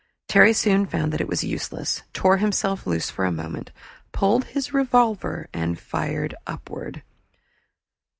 [0.27, 3.71] Terry soon found that it was useless, tore himself loose for a moment,
[4.11, 7.03] pulled his revolver, and fired upward.